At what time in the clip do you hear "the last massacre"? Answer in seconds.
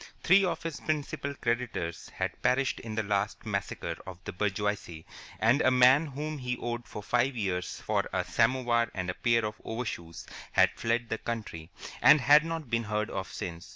2.95-3.97